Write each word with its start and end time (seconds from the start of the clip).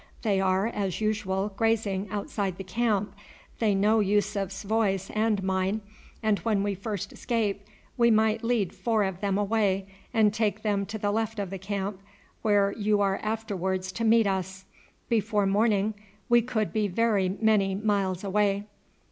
They 0.23 0.39
are, 0.41 0.65
as 0.65 0.99
usual, 0.99 1.53
grazing 1.55 2.09
outside 2.09 2.57
the 2.57 2.63
camp, 2.63 3.13
they 3.59 3.75
know 3.75 3.99
Yussuf's 3.99 4.63
voice 4.63 5.11
and 5.13 5.43
mine, 5.43 5.81
and 6.23 6.39
when 6.39 6.63
we 6.63 6.73
first 6.73 7.13
escape 7.13 7.67
we 7.97 8.09
might 8.09 8.43
lead 8.43 8.73
four 8.73 9.03
of 9.03 9.21
them 9.21 9.37
away 9.37 9.85
and 10.11 10.33
take 10.33 10.63
them 10.63 10.87
to 10.87 10.97
the 10.97 11.11
left 11.11 11.37
of 11.37 11.51
the 11.51 11.59
camp, 11.59 11.99
where 12.41 12.71
you 12.71 12.99
are 12.99 13.19
afterwards 13.21 13.91
to 13.91 14.03
meet 14.03 14.25
us. 14.25 14.65
Before 15.07 15.45
morning 15.45 15.93
we 16.29 16.41
could 16.41 16.73
be 16.73 16.87
very 16.87 17.37
many 17.39 17.75
miles 17.75 18.23
away." 18.23 18.63